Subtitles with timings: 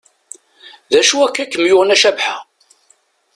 [0.91, 2.35] D acu akka i kem-yuɣen a Cabḥa?